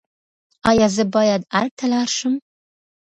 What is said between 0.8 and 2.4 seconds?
زه باید ارګ ته لاړ شم؟